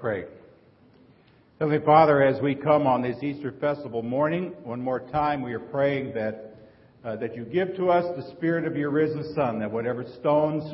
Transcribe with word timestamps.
Pray. 0.00 0.26
Heavenly 1.58 1.84
Father, 1.84 2.22
as 2.22 2.40
we 2.40 2.54
come 2.54 2.86
on 2.86 3.02
this 3.02 3.20
Easter 3.20 3.52
festival 3.60 4.00
morning, 4.00 4.52
one 4.62 4.80
more 4.80 5.00
time 5.00 5.42
we 5.42 5.52
are 5.54 5.58
praying 5.58 6.14
that 6.14 6.56
uh, 7.04 7.16
that 7.16 7.34
you 7.34 7.44
give 7.44 7.74
to 7.74 7.90
us 7.90 8.04
the 8.16 8.30
spirit 8.36 8.64
of 8.64 8.76
your 8.76 8.90
risen 8.90 9.34
Son, 9.34 9.58
that 9.58 9.68
whatever 9.68 10.04
stones 10.20 10.72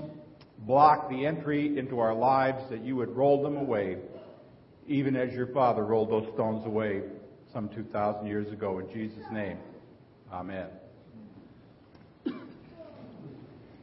block 0.58 1.08
the 1.08 1.24
entry 1.24 1.78
into 1.78 2.00
our 2.00 2.14
lives, 2.14 2.58
that 2.68 2.84
you 2.84 2.96
would 2.96 3.16
roll 3.16 3.42
them 3.42 3.56
away, 3.56 3.96
even 4.86 5.16
as 5.16 5.32
your 5.32 5.46
Father 5.48 5.86
rolled 5.86 6.10
those 6.10 6.30
stones 6.34 6.66
away 6.66 7.00
some 7.50 7.70
2,000 7.70 8.26
years 8.26 8.52
ago. 8.52 8.78
In 8.78 8.92
Jesus' 8.92 9.24
name, 9.32 9.56
Amen. 10.30 10.66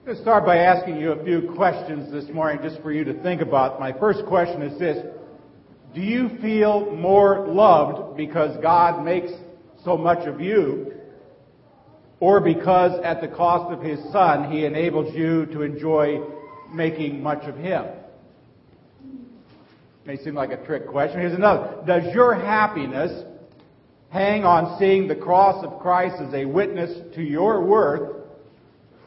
I'm 0.08 0.16
start 0.16 0.46
by 0.46 0.58
asking 0.58 1.00
you 1.00 1.12
a 1.12 1.24
few 1.24 1.52
questions 1.56 2.12
this 2.12 2.28
morning 2.34 2.60
just 2.68 2.82
for 2.82 2.92
you 2.92 3.04
to 3.04 3.14
think 3.22 3.40
about. 3.40 3.80
My 3.80 3.94
first 3.94 4.26
question 4.26 4.64
is 4.64 4.80
this 4.80 4.98
do 5.94 6.02
you 6.02 6.30
feel 6.42 6.96
more 6.96 7.48
loved 7.48 8.16
because 8.16 8.56
God 8.62 9.04
makes 9.04 9.32
so 9.84 9.98
much 9.98 10.28
of 10.28 10.40
you? 10.40 10.94
Or 12.20 12.40
because 12.40 13.00
at 13.04 13.20
the 13.20 13.28
cost 13.28 13.74
of 13.74 13.82
His 13.82 14.00
Son, 14.12 14.52
He 14.52 14.66
enables 14.66 15.14
you 15.16 15.48
to 15.48 15.64
enjoy 15.64 16.22
making 16.72 17.22
much 17.22 17.44
of 17.44 17.58
Him? 17.58 17.86
May 20.06 20.18
seem 20.18 20.36
like 20.36 20.52
a 20.52 20.66
trick 20.66 20.88
question. 20.88 21.20
Here's 21.20 21.34
another. 21.34 21.84
Does 21.86 22.14
your 22.14 22.34
happiness 22.34 23.24
hang 24.10 24.46
on 24.46 24.80
seeing 24.80 25.08
the 25.08 25.16
cross 25.16 25.64
of 25.64 25.80
Christ 25.80 26.16
as 26.20 26.34
a 26.34 26.46
witness 26.46 27.16
to 27.16 27.22
your 27.22 27.64
worth 27.64 28.24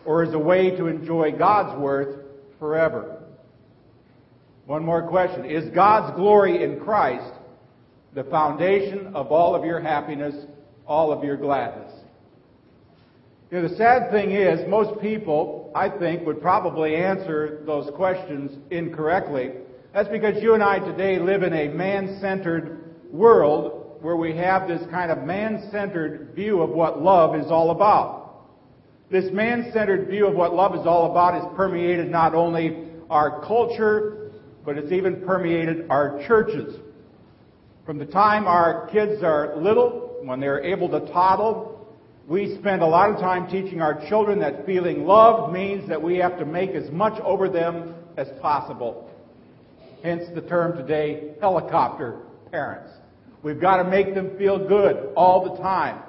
or 0.05 0.23
as 0.23 0.35
a 0.35 0.39
way 0.39 0.71
to 0.77 0.87
enjoy 0.87 1.33
God's 1.33 1.79
worth 1.81 2.25
forever? 2.59 3.14
One 4.67 4.85
more 4.85 5.07
question. 5.09 5.45
Is 5.45 5.69
God's 5.75 6.17
glory 6.17 6.63
in 6.63 6.81
Christ 6.81 7.33
the 8.15 8.25
foundation 8.25 9.15
of 9.15 9.31
all 9.31 9.55
of 9.55 9.65
your 9.65 9.81
happiness, 9.81 10.35
all 10.87 11.13
of 11.13 11.23
your 11.23 11.37
gladness? 11.37 11.93
You 13.51 13.61
know, 13.61 13.69
the 13.69 13.77
sad 13.77 14.11
thing 14.11 14.31
is, 14.31 14.67
most 14.69 15.01
people, 15.03 15.71
I 15.75 15.91
think, 15.91 16.27
would 16.27 16.41
probably 16.41 16.97
answer 16.97 17.63
those 17.67 17.91
questions 17.95 18.51
incorrectly. 18.71 19.53
That's 19.93 20.09
because 20.09 20.43
you 20.43 20.55
and 20.55 20.63
I 20.63 20.79
today 20.79 21.19
live 21.19 21.43
in 21.43 21.53
a 21.53 21.69
man-centered 21.69 23.13
world 23.13 23.99
where 24.01 24.17
we 24.17 24.35
have 24.37 24.67
this 24.67 24.83
kind 24.91 25.11
of 25.11 25.25
man-centered 25.25 26.33
view 26.35 26.63
of 26.63 26.71
what 26.71 27.03
love 27.03 27.37
is 27.37 27.47
all 27.51 27.71
about. 27.71 28.23
This 29.11 29.31
man-centered 29.31 30.09
view 30.09 30.27
of 30.27 30.35
what 30.35 30.55
love 30.55 30.75
is 30.75 30.87
all 30.87 31.11
about 31.11 31.37
is 31.37 31.45
permeated 31.55 32.11
not 32.11 32.35
only 32.35 32.89
our 33.11 33.45
culture, 33.47 34.24
but 34.65 34.79
it's 34.79 34.93
even 34.93 35.23
permeated 35.23 35.87
our 35.91 36.23
churches. 36.27 36.77
From 37.85 37.99
the 37.99 38.07
time 38.07 38.47
our 38.47 38.89
kids 38.89 39.23
are 39.23 39.57
little, 39.57 40.17
when 40.23 40.41
they're 40.41 40.63
able 40.65 40.89
to 40.89 41.01
toddle, 41.13 41.87
we 42.27 42.57
spend 42.59 42.81
a 42.81 42.87
lot 42.87 43.11
of 43.11 43.19
time 43.19 43.51
teaching 43.51 43.83
our 43.83 44.09
children 44.09 44.39
that 44.41 44.65
feeling 44.65 45.05
loved 45.05 45.53
means 45.53 45.87
that 45.89 46.01
we 46.01 46.17
have 46.17 46.39
to 46.39 46.47
make 46.47 46.71
as 46.71 46.91
much 46.91 47.21
over 47.21 47.49
them 47.49 47.95
as 48.17 48.29
possible. 48.41 49.11
Hence 50.03 50.25
the 50.35 50.41
term 50.41 50.77
today, 50.77 51.35
helicopter 51.41 52.21
parents. 52.51 52.91
We've 53.43 53.61
got 53.61 53.83
to 53.83 53.85
make 53.85 54.15
them 54.15 54.39
feel 54.39 54.67
good 54.67 55.13
all 55.15 55.55
the 55.55 55.63
time. 55.63 56.03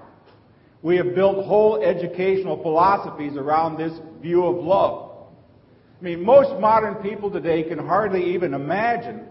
We 0.82 0.96
have 0.98 1.16
built 1.16 1.46
whole 1.46 1.84
educational 1.84 2.62
philosophies 2.62 3.36
around 3.36 3.78
this 3.78 3.92
view 4.22 4.46
of 4.46 4.64
love. 4.64 5.05
I 6.00 6.04
mean, 6.04 6.24
most 6.24 6.60
modern 6.60 6.96
people 6.96 7.32
today 7.32 7.64
can 7.64 7.80
hardly 7.80 8.34
even 8.36 8.54
imagine 8.54 9.22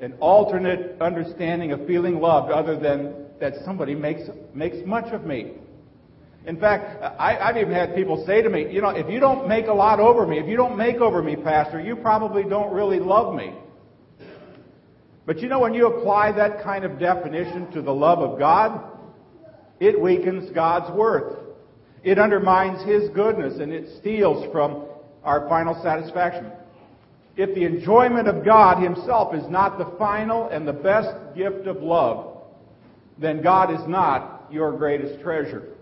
an 0.00 0.14
alternate 0.20 1.00
understanding 1.00 1.72
of 1.72 1.86
feeling 1.86 2.20
loved 2.20 2.52
other 2.52 2.78
than 2.78 3.26
that 3.40 3.54
somebody 3.64 3.94
makes, 3.94 4.22
makes 4.54 4.76
much 4.86 5.12
of 5.12 5.24
me. 5.24 5.52
In 6.46 6.58
fact, 6.60 7.02
I, 7.18 7.36
I've 7.38 7.56
even 7.56 7.72
had 7.72 7.94
people 7.96 8.24
say 8.24 8.40
to 8.40 8.48
me, 8.48 8.72
you 8.72 8.80
know, 8.80 8.90
if 8.90 9.10
you 9.10 9.18
don't 9.18 9.48
make 9.48 9.66
a 9.66 9.72
lot 9.72 9.98
over 9.98 10.26
me, 10.26 10.38
if 10.38 10.46
you 10.46 10.56
don't 10.56 10.76
make 10.76 10.96
over 10.96 11.20
me, 11.20 11.34
Pastor, 11.34 11.80
you 11.80 11.96
probably 11.96 12.44
don't 12.44 12.72
really 12.72 13.00
love 13.00 13.34
me. 13.34 13.52
But 15.26 15.40
you 15.40 15.48
know, 15.48 15.58
when 15.58 15.74
you 15.74 15.88
apply 15.88 16.32
that 16.32 16.62
kind 16.62 16.84
of 16.84 17.00
definition 17.00 17.72
to 17.72 17.82
the 17.82 17.92
love 17.92 18.20
of 18.20 18.38
God, 18.38 18.80
it 19.80 20.00
weakens 20.00 20.48
God's 20.50 20.96
worth. 20.96 21.36
It 22.04 22.20
undermines 22.20 22.86
His 22.86 23.10
goodness 23.10 23.58
and 23.58 23.72
it 23.72 23.98
steals 23.98 24.50
from 24.52 24.84
our 25.26 25.48
final 25.48 25.74
satisfaction. 25.82 26.50
If 27.36 27.54
the 27.54 27.64
enjoyment 27.64 28.28
of 28.28 28.44
God 28.44 28.82
Himself 28.82 29.34
is 29.34 29.46
not 29.50 29.76
the 29.76 29.96
final 29.98 30.48
and 30.48 30.66
the 30.66 30.72
best 30.72 31.10
gift 31.36 31.66
of 31.66 31.82
love, 31.82 32.38
then 33.18 33.42
God 33.42 33.70
is 33.70 33.86
not 33.86 34.46
your 34.50 34.72
greatest 34.72 35.20
treasure. 35.20 35.74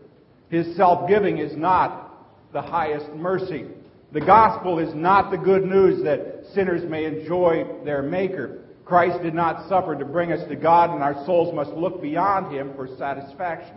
His 0.49 0.75
self-giving 0.77 1.39
is 1.39 1.57
not 1.57 2.53
the 2.53 2.63
highest 2.63 3.11
mercy. 3.11 3.67
The 4.13 4.21
gospel 4.21 4.79
is 4.79 4.95
not 4.95 5.31
the 5.31 5.37
good 5.37 5.65
news 5.65 6.03
that 6.05 6.45
sinners 6.55 6.89
may 6.89 7.05
enjoy 7.05 7.67
their 7.85 8.03
Maker. 8.03 8.61
Christ 8.85 9.23
did 9.23 9.35
not 9.35 9.69
suffer 9.69 9.97
to 9.97 10.05
bring 10.05 10.33
us 10.33 10.47
to 10.49 10.57
God, 10.57 10.91
and 10.91 11.03
our 11.03 11.25
souls 11.27 11.55
must 11.55 11.71
look 11.71 12.01
beyond 12.01 12.55
Him 12.55 12.73
for 12.77 12.89
satisfaction. 12.97 13.77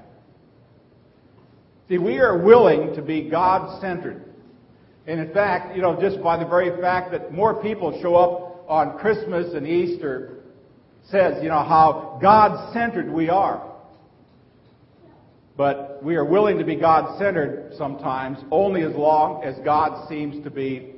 See, 1.90 1.98
we 1.98 2.20
are 2.20 2.38
willing 2.38 2.96
to 2.96 3.02
be 3.02 3.30
God 3.30 3.82
centered. 3.82 4.24
And 5.08 5.22
in 5.22 5.34
fact, 5.34 5.76
you 5.76 5.82
know, 5.82 6.00
just 6.00 6.22
by 6.22 6.38
the 6.38 6.46
very 6.46 6.82
fact 6.82 7.12
that 7.12 7.32
more 7.32 7.62
people 7.62 8.00
show 8.02 8.16
up 8.16 8.66
on 8.68 8.98
Christmas 8.98 9.54
and 9.54 9.66
Easter 9.66 10.40
says, 11.10 11.42
you 11.42 11.48
know, 11.48 11.64
how 11.64 12.20
God 12.22 12.74
centered 12.74 13.10
we 13.10 13.30
are. 13.30 13.64
But 15.56 16.04
we 16.04 16.16
are 16.16 16.26
willing 16.26 16.60
to 16.60 16.66
be 16.66 16.76
God 16.76 17.18
centered 17.18 17.74
sometimes 17.78 18.38
only 18.52 18.84
as 18.84 18.94
long 18.94 19.44
as 19.44 19.56
God 19.64 20.08
seems 20.10 20.44
to 20.44 20.52
be 20.52 20.94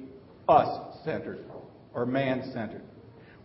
us 0.50 0.98
centered 1.06 1.46
or 1.94 2.06
man 2.06 2.52
centered. 2.52 2.82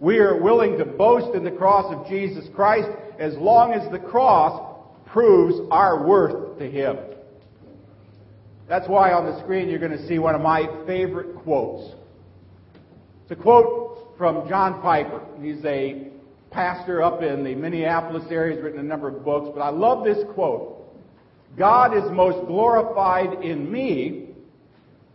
We 0.00 0.18
are 0.18 0.40
willing 0.42 0.78
to 0.78 0.84
boast 0.84 1.36
in 1.36 1.44
the 1.44 1.52
cross 1.52 1.94
of 1.94 2.08
Jesus 2.08 2.46
Christ 2.54 2.88
as 3.18 3.34
long 3.36 3.74
as 3.74 3.90
the 3.92 3.98
cross 3.98 4.76
proves 5.06 5.54
our 5.70 6.04
worth 6.06 6.58
to 6.58 6.68
Him. 6.68 6.96
That's 8.68 8.88
why 8.88 9.12
on 9.12 9.26
the 9.26 9.40
screen 9.42 9.68
you're 9.68 9.78
going 9.78 9.96
to 9.96 10.06
see 10.08 10.18
one 10.18 10.34
of 10.34 10.40
my 10.40 10.66
favorite 10.86 11.36
quotes. 11.36 11.94
It's 13.22 13.32
a 13.32 13.36
quote 13.36 14.14
from 14.16 14.48
John 14.48 14.80
Piper. 14.80 15.20
He's 15.40 15.64
a 15.64 16.08
pastor 16.50 17.02
up 17.02 17.22
in 17.22 17.44
the 17.44 17.54
Minneapolis 17.54 18.24
area. 18.30 18.54
He's 18.54 18.62
written 18.62 18.80
a 18.80 18.84
number 18.84 19.08
of 19.08 19.24
books, 19.24 19.50
but 19.54 19.60
I 19.60 19.70
love 19.70 20.04
this 20.04 20.24
quote. 20.34 20.80
God 21.58 21.96
is 21.96 22.10
most 22.10 22.46
glorified 22.46 23.44
in 23.44 23.70
me 23.70 24.30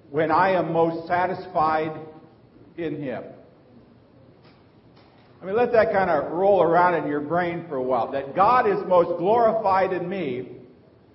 when 0.10 0.32
I 0.32 0.52
am 0.52 0.72
most 0.72 1.08
satisfied 1.08 2.00
in 2.78 3.02
Him. 3.02 3.24
I 5.42 5.46
mean, 5.46 5.56
let 5.56 5.72
that 5.72 5.92
kind 5.94 6.10
of 6.10 6.32
roll 6.32 6.62
around 6.62 6.96
in 6.96 7.08
your 7.08 7.22
brain 7.22 7.66
for 7.70 7.78
a 7.78 7.84
while. 7.84 8.12
That 8.12 8.36
God 8.36 8.68
is 8.68 8.78
most 8.88 9.18
glorified 9.18 9.94
in 9.94 10.08
me 10.08 10.59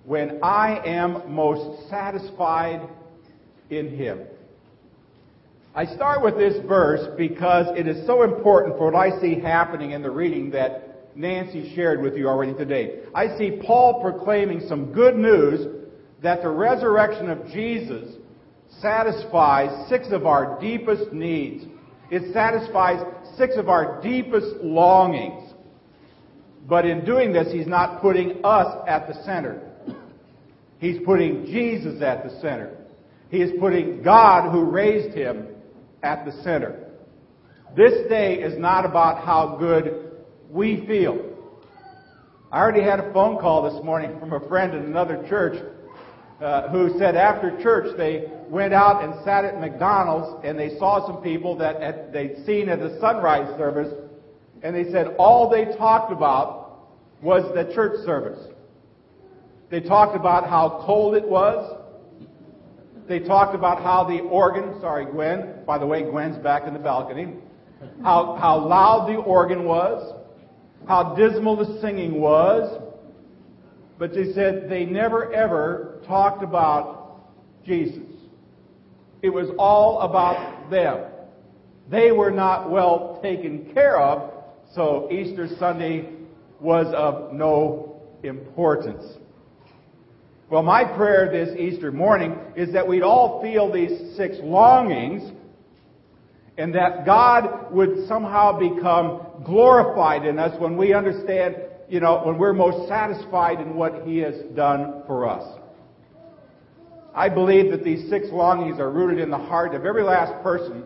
when 0.05 0.39
I 0.43 0.81
am 0.85 1.33
most 1.33 1.89
satisfied 1.89 2.87
in 3.69 3.95
Him. 3.95 4.21
I 5.73 5.85
start 5.85 6.23
with 6.23 6.37
this 6.37 6.65
verse 6.67 7.05
because 7.17 7.67
it 7.77 7.87
is 7.87 8.05
so 8.05 8.23
important 8.23 8.77
for 8.77 8.91
what 8.91 8.95
I 8.95 9.19
see 9.19 9.39
happening 9.39 9.91
in 9.91 10.01
the 10.01 10.11
reading 10.11 10.51
that 10.51 11.15
Nancy 11.17 11.73
shared 11.75 12.01
with 12.01 12.15
you 12.15 12.27
already 12.27 12.53
today. 12.53 12.99
I 13.13 13.37
see 13.37 13.59
Paul 13.65 14.01
proclaiming 14.01 14.61
some 14.67 14.93
good 14.93 15.15
news 15.15 15.85
that 16.21 16.41
the 16.41 16.49
resurrection 16.49 17.29
of 17.29 17.47
Jesus 17.47 18.15
satisfies 18.79 19.89
six 19.89 20.07
of 20.11 20.25
our 20.25 20.59
deepest 20.59 21.11
needs. 21.11 21.65
It 22.11 22.33
satisfies 22.33 23.03
six 23.37 23.55
of 23.57 23.69
our 23.69 24.01
deepest 24.01 24.57
longings. 24.61 25.53
But 26.67 26.85
in 26.85 27.05
doing 27.05 27.33
this, 27.33 27.51
he's 27.51 27.67
not 27.67 28.01
putting 28.01 28.43
us 28.43 28.83
at 28.87 29.07
the 29.07 29.23
center. 29.23 29.64
He's 30.79 30.99
putting 31.05 31.45
Jesus 31.45 32.01
at 32.01 32.23
the 32.23 32.39
center. 32.41 32.77
He 33.29 33.41
is 33.41 33.51
putting 33.59 34.03
God 34.03 34.51
who 34.51 34.63
raised 34.63 35.15
him 35.15 35.47
at 36.03 36.25
the 36.25 36.31
center. 36.43 36.91
This 37.75 38.07
day 38.07 38.35
is 38.35 38.57
not 38.57 38.85
about 38.85 39.25
how 39.25 39.57
good 39.59 40.11
we 40.49 40.85
feel. 40.87 41.33
I 42.51 42.59
already 42.59 42.83
had 42.83 42.99
a 42.99 43.11
phone 43.11 43.37
call 43.39 43.73
this 43.73 43.83
morning 43.83 44.17
from 44.19 44.31
a 44.31 44.47
friend 44.47 44.73
in 44.73 44.83
another 44.83 45.25
church 45.27 45.61
uh, 46.41 46.69
who 46.69 46.97
said 46.99 47.15
after 47.15 47.61
church 47.61 47.97
they 47.97 48.25
went 48.49 48.73
out 48.73 49.03
and 49.03 49.13
sat 49.25 49.43
at 49.45 49.59
McDonald's 49.59 50.45
and 50.45 50.57
they 50.57 50.77
saw 50.77 51.05
some 51.05 51.21
people 51.23 51.57
that 51.57 52.13
they'd 52.13 52.45
seen 52.45 52.69
at 52.69 52.79
the 52.79 52.97
sunrise 53.01 53.57
service 53.57 53.93
and 54.63 54.75
they 54.75 54.89
said 54.91 55.15
all 55.17 55.49
they 55.49 55.65
talked 55.77 56.11
about 56.11 56.89
was 57.21 57.43
the 57.55 57.73
church 57.73 58.05
service. 58.05 58.39
They 59.69 59.79
talked 59.79 60.15
about 60.15 60.47
how 60.47 60.83
cold 60.85 61.15
it 61.15 61.27
was. 61.27 61.81
They 63.07 63.19
talked 63.19 63.55
about 63.55 63.83
how 63.83 64.03
the 64.03 64.19
organ, 64.21 64.79
sorry, 64.81 65.05
Gwen, 65.05 65.63
by 65.65 65.77
the 65.77 65.85
way, 65.85 66.03
Gwen's 66.03 66.37
back 66.37 66.67
in 66.67 66.73
the 66.73 66.79
balcony. 66.79 67.35
how, 68.03 68.35
how 68.35 68.65
loud 68.65 69.07
the 69.07 69.15
organ 69.15 69.65
was, 69.65 70.13
how 70.87 71.15
dismal 71.15 71.55
the 71.55 71.79
singing 71.81 72.19
was, 72.19 72.81
but 73.97 74.13
they 74.13 74.33
said 74.33 74.69
they 74.69 74.85
never 74.85 75.33
ever 75.33 76.01
talked 76.07 76.43
about 76.43 77.21
Jesus. 77.65 78.03
It 79.21 79.29
was 79.29 79.49
all 79.57 80.01
about 80.01 80.69
them. 80.69 81.11
They 81.89 82.11
were 82.11 82.31
not 82.31 82.69
well 82.69 83.19
taken 83.21 83.71
care 83.73 83.99
of, 83.99 84.31
so 84.73 85.09
Easter 85.11 85.47
Sunday 85.59 86.09
was 86.59 86.87
of 86.93 87.33
no 87.33 88.01
importance. 88.23 89.03
Well, 90.47 90.61
my 90.61 90.83
prayer 90.83 91.27
this 91.31 91.57
Easter 91.57 91.91
morning 91.91 92.37
is 92.55 92.71
that 92.73 92.87
we'd 92.87 93.01
all 93.01 93.41
feel 93.41 93.71
these 93.71 94.15
six 94.15 94.35
longings 94.43 95.23
and 96.55 96.75
that 96.75 97.03
God 97.03 97.73
would 97.73 98.07
somehow 98.07 98.59
become 98.59 99.43
glorified 99.43 100.23
in 100.23 100.37
us 100.37 100.55
when 100.61 100.77
we 100.77 100.93
understand, 100.93 101.55
you 101.89 101.99
know, 101.99 102.21
when 102.23 102.37
we're 102.37 102.53
most 102.53 102.87
satisfied 102.87 103.59
in 103.59 103.73
what 103.73 104.03
He 104.05 104.19
has 104.19 104.35
done 104.55 105.01
for 105.07 105.27
us. 105.27 105.59
I 107.15 107.27
believe 107.27 107.71
that 107.71 107.83
these 107.83 108.07
six 108.07 108.27
longings 108.31 108.79
are 108.79 108.91
rooted 108.91 109.19
in 109.19 109.31
the 109.31 109.39
heart 109.39 109.73
of 109.73 109.83
every 109.83 110.03
last 110.03 110.43
person 110.43 110.83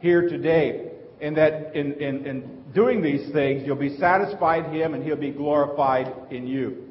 here 0.00 0.28
today, 0.28 0.90
and 1.22 1.34
that 1.38 1.74
in, 1.74 1.94
in, 1.94 2.26
in 2.26 2.62
doing 2.74 3.00
these 3.00 3.32
things, 3.32 3.62
you'll 3.64 3.74
be 3.74 3.96
satisfied 3.96 4.66
Him 4.66 4.92
and 4.92 5.02
He'll 5.02 5.16
be 5.16 5.30
glorified 5.30 6.12
in 6.30 6.46
you. 6.46 6.87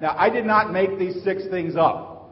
Now, 0.00 0.14
I 0.16 0.30
did 0.30 0.46
not 0.46 0.72
make 0.72 0.98
these 0.98 1.22
six 1.24 1.46
things 1.48 1.74
up. 1.76 2.30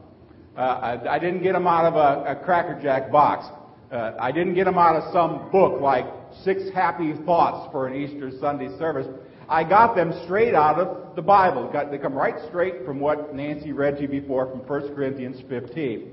Uh, 0.57 0.61
I, 0.61 1.17
I, 1.17 1.19
didn't 1.19 1.43
get 1.43 1.53
them 1.53 1.67
out 1.67 1.85
of 1.85 1.95
a, 1.95 2.33
a 2.33 2.45
Cracker 2.45 2.81
Jack 2.81 3.11
box. 3.11 3.47
Uh, 3.91 4.13
I 4.19 4.33
didn't 4.33 4.55
get 4.55 4.65
them 4.65 4.79
out 4.79 4.97
of 4.97 5.13
some 5.13 5.51
book 5.51 5.81
like 5.81 6.07
Six 6.45 6.63
Happy 6.75 7.13
Thoughts 7.25 7.71
for 7.73 7.87
an 7.87 7.95
Easter 7.95 8.31
Sunday 8.41 8.69
service. 8.79 9.07
I 9.49 9.65
got 9.65 9.95
them 9.95 10.13
straight 10.25 10.55
out 10.55 10.79
of 10.79 11.15
the 11.15 11.23
Bible. 11.23 11.71
Got, 11.71 11.91
they 11.91 11.99
come 11.99 12.15
right 12.15 12.37
straight 12.49 12.85
from 12.85 13.01
what 13.01 13.35
Nancy 13.35 13.73
read 13.73 13.97
to 13.97 14.03
you 14.03 14.09
before 14.09 14.47
from 14.47 14.61
1 14.61 14.95
Corinthians 14.95 15.43
15. 15.49 16.13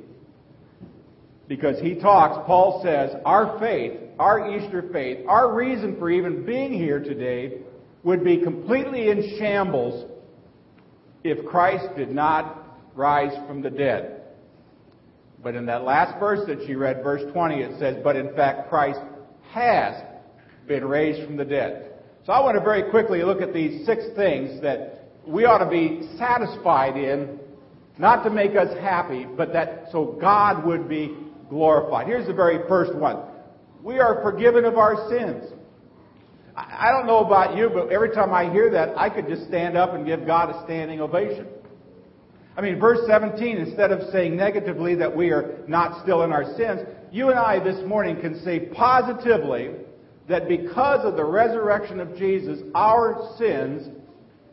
Because 1.48 1.80
he 1.80 1.96
talks, 1.96 2.46
Paul 2.46 2.82
says, 2.84 3.16
our 3.26 3.60
faith, 3.60 4.00
our 4.20 4.56
Easter 4.56 4.90
faith, 4.92 5.26
our 5.28 5.54
reason 5.54 5.98
for 5.98 6.10
even 6.10 6.46
being 6.46 6.74
here 6.74 7.00
today 7.00 7.60
would 8.04 8.24
be 8.24 8.38
completely 8.38 9.10
in 9.10 9.38
shambles 9.38 10.10
if 11.24 11.46
Christ 11.46 11.96
did 11.96 12.12
not 12.12 12.80
rise 12.96 13.34
from 13.48 13.62
the 13.62 13.70
dead. 13.70 14.22
But 15.42 15.56
in 15.56 15.66
that 15.66 15.84
last 15.84 16.20
verse 16.20 16.40
that 16.48 16.66
she 16.66 16.76
read, 16.76 17.04
verse 17.04 17.22
20, 17.34 17.56
it 17.56 17.80
says, 17.80 17.98
But 18.04 18.16
in 18.16 18.34
fact, 18.36 18.70
Christ 18.70 19.00
has 19.52 20.02
been 20.68 20.86
raised 20.86 21.26
from 21.26 21.36
the 21.36 21.46
dead. 21.46 21.94
So 22.26 22.32
I 22.32 22.40
want 22.40 22.58
to 22.58 22.64
very 22.64 22.90
quickly 22.90 23.22
look 23.24 23.42
at 23.42 23.54
these 23.54 23.86
six 23.86 24.04
things 24.16 24.62
that 24.62 25.10
we 25.28 25.46
ought 25.46 25.64
to 25.64 25.70
be 25.70 26.08
satisfied 26.18 26.96
in, 26.96 27.40
not 27.98 28.24
to 28.24 28.30
make 28.30 28.56
us 28.56 28.78
happy, 28.80 29.26
but 29.26 29.52
that 29.54 29.88
so 29.92 30.18
God 30.20 30.66
would 30.66 30.88
be 30.88 31.16
glorified. 31.50 32.08
Here's 32.08 32.28
the 32.28 32.34
very 32.34 32.66
first 32.70 32.96
one. 32.96 33.18
We 33.82 34.00
are 34.00 34.22
forgiven 34.24 34.64
of 34.64 34.78
our 34.78 35.10
sins. 35.10 35.53
I 36.56 36.92
don't 36.92 37.08
know 37.08 37.26
about 37.26 37.58
you, 37.58 37.70
but 37.74 37.90
every 37.92 38.12
time 38.12 38.32
I 38.34 38.52
hear 38.52 38.70
that, 38.72 38.98
I 38.98 39.10
could 39.10 39.28
just 39.28 39.48
stand 39.48 39.76
up 39.76 39.94
and 39.94 40.06
give 40.06 40.26
God 40.26 40.50
a 40.56 40.64
standing 40.66 41.02
ovation. 41.02 41.48
I 42.56 42.62
mean, 42.62 42.80
verse 42.80 43.00
17, 43.08 43.58
instead 43.58 43.92
of 43.92 44.12
saying 44.12 44.36
negatively 44.38 44.94
that 44.96 45.16
we 45.16 45.32
are 45.32 45.58
not 45.68 46.04
still 46.04 46.22
in 46.24 46.32
our 46.32 46.56
sins, 46.56 46.82
you 47.12 47.30
and 47.30 47.40
I 47.40 47.58
this 47.60 47.84
morning 47.88 48.22
can 48.22 48.40
say 48.44 48.60
positively 48.60 49.72
that 50.30 50.48
because 50.48 51.04
of 51.04 51.16
the 51.16 51.26
resurrection 51.26 52.00
of 52.00 52.16
Jesus, 52.16 52.60
our 52.76 53.36
sins 53.40 53.88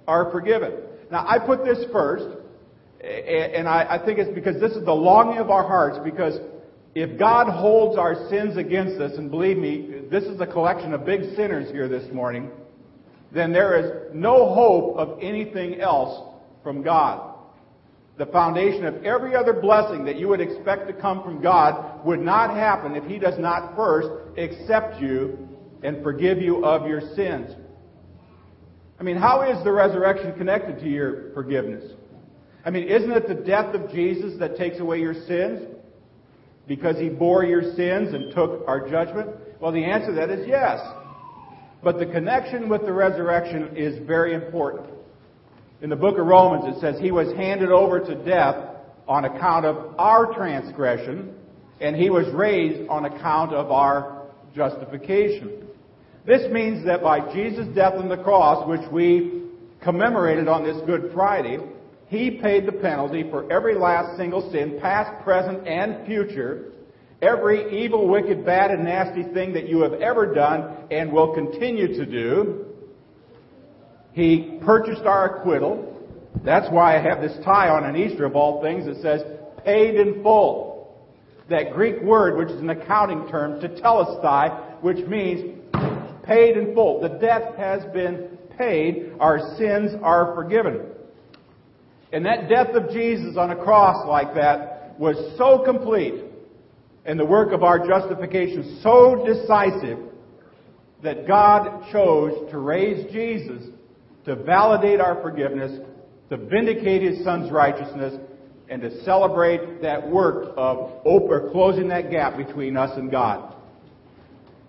are 0.09 0.31
forgiven. 0.31 0.73
Now, 1.11 1.27
I 1.29 1.39
put 1.39 1.65
this 1.65 1.85
first, 1.93 2.39
and 3.05 3.69
I 3.69 4.03
think 4.05 4.19
it's 4.19 4.35
because 4.35 4.59
this 4.59 4.73
is 4.73 4.85
the 4.85 4.93
longing 4.93 5.39
of 5.39 5.51
our 5.51 5.67
hearts, 5.67 5.99
because 6.03 6.41
if 6.95 7.19
God 7.19 7.49
holds 7.49 7.99
our 7.99 8.29
sins 8.29 8.57
against 8.57 9.01
us, 9.01 9.13
and 9.17 9.31
believe 9.31 9.57
me, 9.57 10.03
this 10.11 10.25
is 10.25 10.41
a 10.41 10.47
collection 10.47 10.93
of 10.93 11.05
big 11.05 11.37
sinners 11.37 11.71
here 11.71 11.89
this 11.89 12.13
morning, 12.13 12.51
then 13.33 13.53
there 13.53 13.79
is 13.79 14.15
no 14.15 14.53
hope 14.53 14.97
of 14.97 15.19
anything 15.23 15.81
else 15.81 16.35
from 16.63 16.83
God 16.83 17.31
the 18.21 18.27
foundation 18.27 18.85
of 18.85 19.03
every 19.03 19.35
other 19.35 19.55
blessing 19.55 20.05
that 20.05 20.19
you 20.19 20.29
would 20.29 20.43
expect 20.43 20.87
to 20.87 20.93
come 20.93 21.23
from 21.23 21.41
God 21.41 22.05
would 22.05 22.21
not 22.21 22.55
happen 22.55 22.95
if 22.95 23.03
He 23.05 23.19
does 23.19 23.39
not 23.39 23.75
first 23.75 24.11
accept 24.37 25.01
you 25.01 25.49
and 25.83 26.03
forgive 26.03 26.37
you 26.37 26.63
of 26.63 26.87
your 26.87 27.01
sins. 27.17 27.51
I 28.99 29.05
mean, 29.05 29.17
how 29.17 29.41
is 29.51 29.65
the 29.65 29.73
resurrection 29.73 30.35
connected 30.37 30.81
to 30.81 30.87
your 30.87 31.33
forgiveness? 31.33 31.95
I 32.63 32.69
mean, 32.69 32.89
isn't 32.89 33.11
it 33.11 33.27
the 33.27 33.35
death 33.35 33.75
of 33.75 33.91
Jesus 33.91 34.39
that 34.39 34.59
takes 34.59 34.81
away 34.81 35.01
your 35.01 35.15
sins? 35.15 35.70
Because 36.71 36.97
He 37.01 37.09
bore 37.09 37.45
your 37.45 37.75
sins 37.75 38.15
and 38.15 38.33
took 38.33 38.63
our 38.69 38.89
judgment? 38.89 39.29
Well, 39.59 39.73
the 39.73 39.85
answer 39.85 40.11
to 40.11 40.13
that 40.13 40.31
is 40.31 40.47
yes. 40.47 40.79
But 41.83 41.99
the 41.99 42.07
connection 42.07 42.69
with 42.69 42.83
the 42.83 42.93
resurrection 42.93 43.77
is 43.77 43.99
very 44.07 44.35
important. 44.35 44.89
In 45.83 45.91
the 45.91 45.97
book 45.97 46.17
of 46.17 46.27
Romans, 46.29 46.77
it 46.77 46.81
says, 46.81 47.01
He 47.01 47.11
was 47.11 47.35
handed 47.35 47.73
over 47.73 47.99
to 47.99 48.15
death 48.25 48.55
on 49.09 49.25
account 49.25 49.67
of 49.67 49.97
our 49.99 50.33
transgression, 50.33 51.35
and 51.81 51.97
He 51.97 52.09
was 52.09 52.33
raised 52.33 52.89
on 52.89 53.05
account 53.05 53.53
of 53.53 53.73
our 53.73 54.29
justification. 54.55 55.67
This 56.25 56.49
means 56.53 56.87
that 56.87 57.03
by 57.03 57.35
Jesus' 57.35 57.67
death 57.75 57.95
on 57.95 58.09
the 58.09 58.19
cross, 58.19 58.69
which 58.69 58.89
we 58.93 59.43
commemorated 59.83 60.47
on 60.47 60.63
this 60.63 60.81
Good 60.87 61.11
Friday, 61.13 61.59
He 62.11 62.33
paid 62.33 62.67
the 62.67 62.73
penalty 62.73 63.23
for 63.31 63.51
every 63.53 63.77
last 63.77 64.17
single 64.17 64.51
sin, 64.51 64.81
past, 64.83 65.23
present, 65.23 65.67
and 65.69 66.05
future, 66.07 66.73
every 67.23 67.85
evil, 67.85 68.09
wicked, 68.09 68.45
bad, 68.45 68.73
and 68.73 68.83
nasty 68.83 69.23
thing 69.33 69.53
that 69.53 69.69
you 69.69 69.83
have 69.83 69.93
ever 69.93 70.35
done 70.35 70.89
and 70.91 71.13
will 71.13 71.33
continue 71.33 71.87
to 71.87 72.05
do. 72.05 72.67
He 74.13 74.59
purchased 74.65 75.03
our 75.03 75.37
acquittal. 75.37 75.87
That's 76.45 76.69
why 76.73 76.99
I 76.99 77.01
have 77.01 77.21
this 77.21 77.39
tie 77.45 77.69
on 77.69 77.85
an 77.85 77.95
Easter 77.95 78.25
of 78.25 78.35
all 78.35 78.61
things 78.61 78.87
that 78.87 79.01
says 79.01 79.23
paid 79.65 79.95
in 79.95 80.21
full. 80.21 80.93
That 81.49 81.73
Greek 81.73 82.03
word, 82.03 82.37
which 82.37 82.49
is 82.49 82.61
an 82.61 82.71
accounting 82.71 83.29
term, 83.29 83.61
tetelestai, 83.61 84.83
which 84.83 85.07
means 85.07 85.61
paid 86.25 86.57
in 86.57 86.75
full. 86.75 87.01
The 87.03 87.21
debt 87.21 87.55
has 87.57 87.85
been 87.93 88.37
paid. 88.59 89.13
Our 89.21 89.55
sins 89.57 89.93
are 90.03 90.35
forgiven. 90.35 90.87
And 92.13 92.27
that 92.27 92.49
death 92.49 92.75
of 92.75 92.91
Jesus 92.91 93.37
on 93.37 93.51
a 93.51 93.57
cross 93.57 94.07
like 94.07 94.35
that 94.35 94.99
was 94.99 95.17
so 95.39 95.65
complete 95.65 96.25
and 97.05 97.19
the 97.19 97.25
work 97.25 97.53
of 97.53 97.63
our 97.63 97.87
justification 97.87 98.81
so 98.83 99.25
decisive 99.27 99.99
that 101.03 101.27
God 101.27 101.91
chose 101.91 102.51
to 102.51 102.59
raise 102.59 103.11
Jesus 103.13 103.71
to 104.25 104.37
validate 104.37 105.01
our 105.01 105.21
forgiveness, 105.23 105.81
to 106.29 106.37
vindicate 106.37 107.03
His 107.03 107.25
Son's 107.25 107.51
righteousness, 107.51 108.15
and 108.69 108.83
to 108.83 109.03
celebrate 109.03 109.83
that 109.83 110.09
work 110.09 110.53
of 110.57 111.01
open, 111.05 111.51
closing 111.51 111.89
that 111.89 112.11
gap 112.11 112.37
between 112.37 112.77
us 112.77 112.97
and 112.97 113.11
God. 113.11 113.57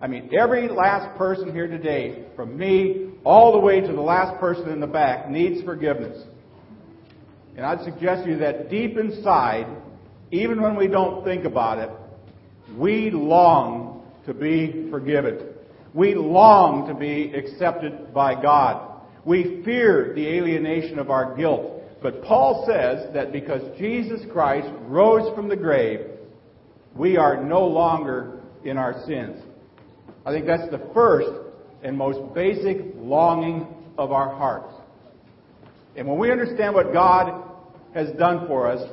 I 0.02 0.08
mean, 0.08 0.32
every 0.38 0.68
last 0.68 1.16
person 1.18 1.54
here 1.54 1.68
today, 1.68 2.26
from 2.36 2.58
me 2.58 3.12
all 3.24 3.52
the 3.52 3.60
way 3.60 3.82
to 3.82 3.94
the 3.94 4.02
last 4.02 4.40
person 4.40 4.70
in 4.70 4.80
the 4.80 4.88
back, 4.88 5.30
needs 5.30 5.64
forgiveness. 5.64 6.26
And 7.56 7.66
I'd 7.66 7.84
suggest 7.84 8.24
to 8.24 8.32
you 8.32 8.38
that 8.38 8.70
deep 8.70 8.98
inside, 8.98 9.68
even 10.32 10.62
when 10.62 10.76
we 10.76 10.88
don't 10.88 11.24
think 11.24 11.46
about 11.46 11.80
it, 11.80 11.90
we 12.78 13.10
long 13.12 14.04
to 14.26 14.34
be 14.34 14.88
forgiven. 14.90 15.40
We 15.94 16.16
long 16.16 16.88
to 16.88 16.94
be 16.94 17.34
accepted 17.34 18.14
by 18.14 18.42
God. 18.42 19.02
We 19.26 19.62
fear 19.64 20.14
the 20.16 20.28
alienation 20.28 21.00
of 21.00 21.10
our 21.10 21.36
guilt. 21.36 21.82
But 22.02 22.24
Paul 22.24 22.66
says 22.66 23.14
that 23.14 23.32
because 23.32 23.62
Jesus 23.78 24.22
Christ 24.32 24.68
rose 24.88 25.34
from 25.36 25.50
the 25.50 25.56
grave, 25.56 26.00
we 26.96 27.18
are 27.18 27.44
no 27.44 27.68
longer 27.68 28.42
in 28.64 28.78
our 28.78 29.06
sins. 29.06 29.42
I 30.26 30.32
think 30.32 30.46
that's 30.46 30.70
the 30.72 30.90
first 30.94 31.30
and 31.84 31.98
most 31.98 32.34
basic 32.34 32.78
longing 32.96 33.68
of 33.98 34.12
our 34.12 34.36
hearts. 34.36 34.74
And 35.96 36.08
when 36.08 36.18
we 36.18 36.32
understand 36.32 36.74
what 36.74 36.94
God 36.94 37.44
has 37.94 38.10
done 38.18 38.48
for 38.48 38.68
us, 38.68 38.88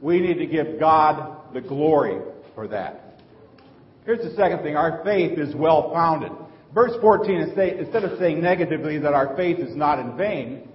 we 0.00 0.20
need 0.20 0.38
to 0.38 0.46
give 0.46 0.78
God 0.78 1.52
the 1.52 1.60
glory 1.60 2.20
for 2.54 2.68
that. 2.68 3.20
Here's 4.04 4.22
the 4.22 4.34
second 4.36 4.62
thing 4.62 4.76
our 4.76 5.02
faith 5.04 5.38
is 5.38 5.54
well 5.54 5.92
founded. 5.92 6.32
Verse 6.72 6.92
14, 7.00 7.40
instead 7.40 8.04
of 8.04 8.18
saying 8.18 8.40
negatively 8.40 8.98
that 8.98 9.14
our 9.14 9.34
faith 9.36 9.58
is 9.58 9.74
not 9.74 9.98
in 9.98 10.16
vain, 10.16 10.68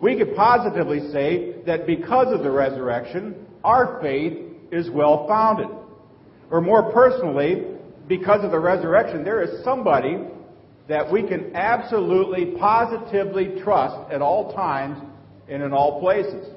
we 0.00 0.16
could 0.16 0.34
positively 0.36 1.10
say 1.12 1.62
that 1.66 1.86
because 1.86 2.32
of 2.32 2.42
the 2.42 2.50
resurrection, 2.50 3.46
our 3.64 4.00
faith 4.00 4.38
is 4.70 4.88
well 4.90 5.26
founded. 5.26 5.68
Or 6.50 6.60
more 6.60 6.92
personally, 6.92 7.64
because 8.06 8.44
of 8.44 8.52
the 8.52 8.58
resurrection, 8.58 9.24
there 9.24 9.42
is 9.42 9.62
somebody 9.64 10.18
that 10.88 11.12
we 11.12 11.22
can 11.22 11.54
absolutely, 11.54 12.56
positively 12.58 13.60
trust 13.62 14.10
at 14.10 14.22
all 14.22 14.54
times 14.54 14.98
and 15.48 15.62
in 15.62 15.72
all 15.72 16.00
places. 16.00 16.48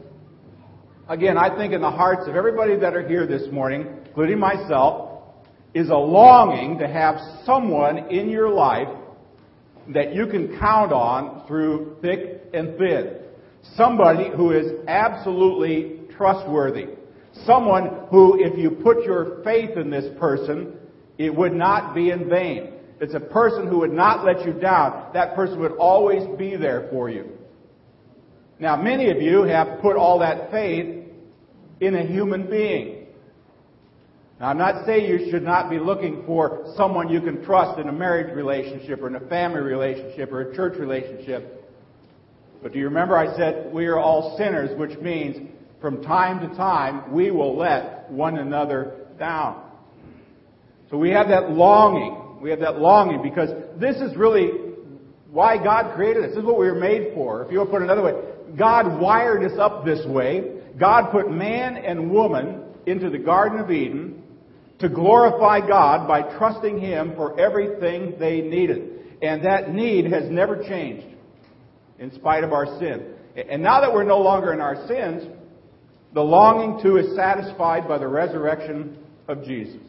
Again, 1.10 1.38
I 1.38 1.56
think 1.58 1.74
in 1.74 1.82
the 1.82 1.92
hearts 1.92 2.28
of 2.28 2.36
everybody 2.36 2.78
that 2.78 2.96
are 2.96 3.06
here 3.08 3.28
this 3.28 3.52
morning, 3.52 3.88
including 4.06 4.40
myself, 4.40 5.24
is 5.74 5.90
a 5.90 5.96
longing 5.96 6.80
to 6.80 6.88
have 6.88 7.18
someone 7.46 8.10
in 8.10 8.30
your 8.30 8.50
life 8.50 8.88
that 9.90 10.14
you 10.14 10.28
can 10.28 10.58
count 10.60 10.94
on 10.94 11.46
through 11.48 11.98
thick 12.02 12.42
and 12.54 12.78
thin. 12.78 13.18
Somebody 13.76 14.30
who 14.36 14.52
is 14.52 14.72
absolutely 14.88 16.02
trustworthy. 16.16 16.88
Someone 17.46 18.08
who, 18.10 18.38
if 18.40 18.58
you 18.58 18.72
put 18.72 19.04
your 19.04 19.44
faith 19.44 19.78
in 19.78 19.90
this 19.90 20.06
person, 20.20 20.78
it 21.18 21.34
would 21.34 21.54
not 21.54 21.94
be 21.94 22.10
in 22.10 22.30
vain. 22.30 22.74
It's 23.02 23.16
a 23.16 23.20
person 23.20 23.68
who 23.68 23.80
would 23.80 23.92
not 23.92 24.24
let 24.24 24.46
you 24.46 24.54
down. 24.54 25.10
That 25.14 25.36
person 25.36 25.60
would 25.60 25.72
always 25.74 26.24
be 26.38 26.56
there 26.56 26.88
for 26.92 27.10
you. 27.10 27.32
Now, 28.60 28.76
many 28.76 29.10
of 29.10 29.20
you 29.20 29.42
have 29.42 29.82
put 29.82 29.96
all 29.96 30.20
that 30.20 30.52
faith 30.52 31.08
in 31.80 31.96
a 31.96 32.06
human 32.06 32.48
being. 32.48 33.08
Now, 34.40 34.50
I'm 34.50 34.60
not 34.60 34.86
saying 34.86 35.10
you 35.10 35.32
should 35.32 35.42
not 35.42 35.68
be 35.68 35.80
looking 35.80 36.24
for 36.28 36.72
someone 36.78 37.10
you 37.10 37.22
can 37.22 37.44
trust 37.44 37.80
in 37.80 37.90
a 37.90 37.92
marriage 37.92 38.36
relationship 38.36 39.02
or 39.02 39.08
in 39.08 39.16
a 39.16 39.28
family 39.28 39.62
relationship 39.62 40.32
or 40.32 40.52
a 40.52 40.56
church 40.56 40.78
relationship. 40.78 41.58
But 42.62 42.74
do 42.74 42.78
you 42.78 42.86
remember 42.86 43.18
I 43.18 43.36
said 43.36 43.74
we 43.74 43.88
are 43.88 43.98
all 43.98 44.38
sinners, 44.38 44.78
which 44.78 45.00
means 45.00 45.50
from 45.82 46.04
time 46.04 46.48
to 46.48 46.56
time 46.56 47.12
we 47.12 47.32
will 47.32 47.58
let 47.58 48.12
one 48.12 48.38
another 48.38 49.08
down. 49.18 49.72
So 50.92 50.98
we 50.98 51.10
have 51.10 51.30
that 51.30 51.50
longing. 51.50 52.21
We 52.42 52.50
have 52.50 52.60
that 52.62 52.80
longing 52.80 53.22
because 53.22 53.50
this 53.80 53.98
is 53.98 54.16
really 54.16 54.50
why 55.30 55.58
God 55.58 55.96
created 55.96 56.24
us. 56.24 56.30
This 56.32 56.40
is 56.40 56.44
what 56.44 56.60
we 56.60 56.66
were 56.66 56.80
made 56.80 57.14
for. 57.14 57.46
If 57.46 57.52
you 57.52 57.60
will 57.60 57.68
put 57.68 57.82
it 57.82 57.86
another 57.86 58.04
way, 58.04 58.14
God 58.58 59.00
wired 59.00 59.44
us 59.44 59.58
up 59.60 59.86
this 59.86 60.06
way. 60.06 60.60
God 60.80 61.12
put 61.12 61.30
man 61.30 61.78
and 61.78 62.12
woman 62.12 62.64
into 62.86 63.10
the 63.10 63.20
Garden 63.20 63.60
of 63.60 63.70
Eden 63.70 64.24
to 64.80 64.90
glorify 64.90 65.66
God 65.66 66.08
by 66.08 66.24
trusting 66.38 66.80
Him 66.80 67.14
for 67.16 67.40
everything 67.40 68.16
they 68.20 68.42
needed. 68.42 69.20
And 69.22 69.46
that 69.46 69.74
need 69.74 70.06
has 70.12 70.30
never 70.30 70.64
changed 70.64 71.08
in 72.00 72.12
spite 72.14 72.44
of 72.44 72.52
our 72.52 72.80
sin. 72.80 73.14
And 73.36 73.62
now 73.62 73.82
that 73.82 73.94
we're 73.94 74.04
no 74.04 74.20
longer 74.20 74.52
in 74.52 74.60
our 74.60 74.88
sins, 74.88 75.24
the 76.14 76.22
longing 76.22 76.82
to 76.84 76.98
is 76.98 77.16
satisfied 77.16 77.88
by 77.88 78.00
the 78.00 78.08
resurrection 78.08 78.98
of 79.28 79.44
Jesus. 79.46 79.80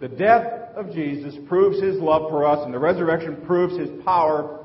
The 0.00 0.08
death 0.08 0.46
of 0.76 0.92
Jesus 0.92 1.34
proves 1.48 1.80
his 1.82 1.96
love 1.96 2.30
for 2.30 2.46
us, 2.46 2.64
and 2.64 2.72
the 2.72 2.78
resurrection 2.78 3.42
proves 3.46 3.76
his 3.76 3.90
power 4.04 4.64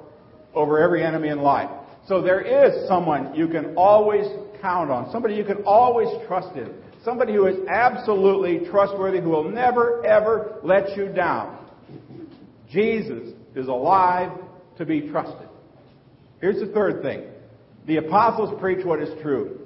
over 0.54 0.80
every 0.80 1.04
enemy 1.04 1.30
in 1.30 1.40
life. 1.40 1.70
So 2.08 2.22
there 2.22 2.42
is 2.42 2.88
someone 2.88 3.34
you 3.34 3.48
can 3.48 3.74
always 3.76 4.26
count 4.62 4.92
on, 4.92 5.12
somebody 5.12 5.36
you 5.36 5.44
can 5.44 5.64
always 5.66 6.08
trust 6.28 6.56
in, 6.56 6.74
somebody 7.04 7.34
who 7.34 7.48
is 7.48 7.56
absolutely 7.68 8.70
trustworthy, 8.70 9.22
who 9.22 9.30
will 9.30 9.50
never, 9.50 10.06
ever 10.06 10.60
let 10.64 10.96
you 10.96 11.08
down. 11.10 11.58
Jesus 12.70 13.34
is 13.56 13.68
alive 13.68 14.32
to 14.78 14.86
be 14.86 15.10
trusted. 15.10 15.48
Here's 16.42 16.60
the 16.60 16.72
third 16.74 17.02
thing. 17.02 17.24
The 17.88 17.98
apostles 17.98 18.60
preach 18.60 18.86
what 18.86 19.02
is 19.02 19.10
true. 19.22 19.62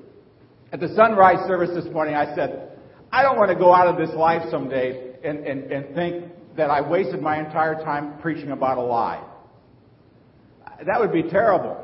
At 0.71 0.79
the 0.79 0.89
sunrise 0.95 1.45
service 1.47 1.71
this 1.73 1.91
morning, 1.93 2.15
I 2.15 2.35
said, 2.35 2.71
I 3.11 3.21
don't 3.21 3.37
want 3.37 3.49
to 3.49 3.55
go 3.55 3.73
out 3.73 3.87
of 3.87 3.97
this 3.97 4.15
life 4.15 4.43
someday 4.49 5.06
and, 5.27 5.45
and, 5.45 5.71
and 5.71 5.95
think 5.95 6.25
that 6.55 6.69
I 6.69 6.81
wasted 6.81 7.21
my 7.21 7.39
entire 7.39 7.75
time 7.83 8.17
preaching 8.19 8.51
about 8.51 8.77
a 8.77 8.81
lie. 8.81 9.23
That 10.85 10.99
would 10.99 11.11
be 11.11 11.23
terrible. 11.23 11.83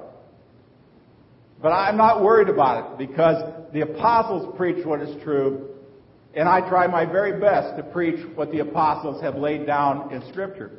But 1.62 1.69
I'm 1.69 1.97
not 1.97 2.23
worried 2.23 2.50
about 2.50 2.91
it 2.91 2.97
because 2.97 3.41
the 3.73 3.81
apostles 3.81 4.53
preach 4.57 4.85
what 4.85 5.01
is 5.01 5.21
true, 5.23 5.69
and 6.35 6.47
I 6.47 6.67
try 6.67 6.88
my 6.88 7.05
very 7.05 7.39
best 7.39 7.77
to 7.77 7.83
preach 7.83 8.19
what 8.35 8.51
the 8.51 8.59
apostles 8.59 9.21
have 9.21 9.35
laid 9.35 9.65
down 9.65 10.12
in 10.13 10.27
Scripture. 10.29 10.71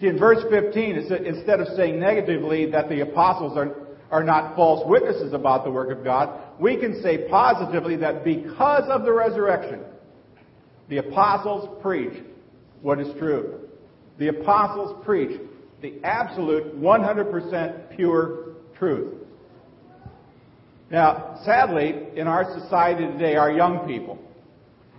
See, 0.00 0.06
in 0.06 0.18
verse 0.18 0.42
15, 0.50 0.96
instead 0.96 1.60
of 1.60 1.68
saying 1.76 2.00
negatively 2.00 2.70
that 2.70 2.88
the 2.88 3.00
apostles 3.00 3.56
are, 3.56 3.76
are 4.10 4.24
not 4.24 4.56
false 4.56 4.82
witnesses 4.86 5.34
about 5.34 5.64
the 5.64 5.70
work 5.70 5.96
of 5.96 6.02
God, 6.02 6.40
we 6.58 6.76
can 6.76 7.02
say 7.02 7.28
positively 7.28 7.96
that 7.96 8.24
because 8.24 8.84
of 8.88 9.04
the 9.04 9.12
resurrection, 9.12 9.80
the 10.90 10.98
apostles 10.98 11.80
preach 11.80 12.22
what 12.82 13.00
is 13.00 13.08
true. 13.18 13.60
The 14.18 14.28
apostles 14.28 15.02
preach 15.04 15.40
the 15.80 15.94
absolute 16.04 16.78
100% 16.78 17.96
pure 17.96 18.56
truth. 18.76 19.14
Now, 20.90 21.40
sadly, 21.44 22.08
in 22.16 22.26
our 22.26 22.58
society 22.60 23.06
today, 23.06 23.36
our 23.36 23.52
young 23.52 23.86
people, 23.86 24.18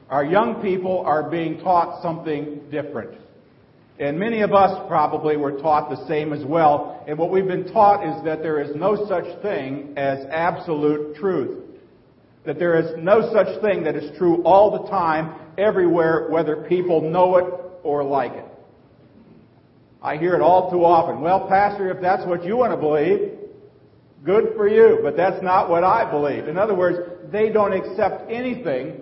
our 0.10 0.24
young 0.24 0.62
people 0.62 1.04
are 1.06 1.30
being 1.30 1.60
taught 1.60 2.02
something 2.02 2.62
different. 2.72 3.20
And 4.00 4.18
many 4.18 4.42
of 4.42 4.54
us 4.54 4.88
probably 4.88 5.36
were 5.36 5.60
taught 5.60 5.90
the 5.90 6.08
same 6.08 6.32
as 6.32 6.46
well. 6.46 7.04
And 7.08 7.18
what 7.18 7.30
we've 7.30 7.48
been 7.48 7.72
taught 7.72 8.04
is 8.08 8.24
that 8.24 8.42
there 8.42 8.62
is 8.62 8.76
no 8.76 9.06
such 9.08 9.42
thing 9.42 9.94
as 9.98 10.26
absolute 10.32 11.18
truth. 11.18 11.66
That 12.46 12.58
there 12.58 12.80
is 12.80 12.92
no 12.98 13.32
such 13.34 13.62
thing 13.62 13.84
that 13.84 13.96
is 13.96 14.18
true 14.18 14.42
all 14.44 14.82
the 14.82 14.90
time, 14.90 15.41
everywhere, 15.58 16.28
whether 16.30 16.58
people 16.68 17.02
know 17.02 17.38
it 17.38 17.46
or 17.84 18.04
like 18.04 18.34
it. 18.34 18.46
I 20.02 20.18
hear 20.18 20.36
it 20.36 20.42
all 20.42 20.72
too 20.72 20.84
often. 20.84 21.22
Well, 21.22 21.48
Pastor, 21.48 21.92
if 21.92 22.02
that's 22.02 22.26
what 22.26 22.44
you 22.44 22.58
want 22.58 22.72
to 22.72 22.78
believe, 22.78 23.38
good 24.24 24.54
for 24.56 24.68
you, 24.68 25.00
but 25.04 25.16
that's 25.16 25.42
not 25.44 25.70
what 25.70 25.84
I 25.84 26.10
believe. 26.10 26.48
In 26.48 26.58
other 26.58 26.74
words, 26.74 26.98
they 27.32 27.50
don't 27.50 27.74
accept 27.74 28.32
anything 28.32 29.02